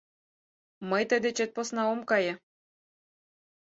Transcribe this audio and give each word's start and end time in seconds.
Мый 0.89 1.03
тый 1.09 1.19
дечет 1.25 1.51
посна 1.55 1.83
ом 1.93 1.99
кае. 2.09 2.33